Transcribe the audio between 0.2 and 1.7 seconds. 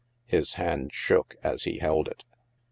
His hand shook as